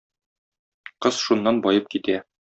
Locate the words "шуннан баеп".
1.25-1.93